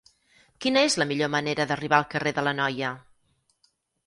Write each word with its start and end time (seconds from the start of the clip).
Quina 0.65 0.81
és 0.87 0.95
la 1.01 1.05
millor 1.11 1.29
manera 1.33 1.67
d'arribar 1.73 1.99
al 2.01 2.09
carrer 2.15 2.35
de 2.39 2.45
l'Anoia? 2.49 2.93